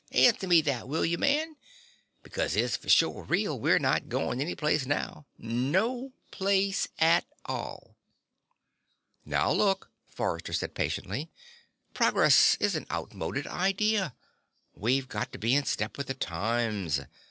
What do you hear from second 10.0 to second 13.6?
Forrester said patiently, "progress is an outmoded